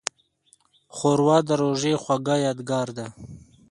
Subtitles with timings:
[0.95, 3.07] ښوروا د روژې خوږه یادګار ده.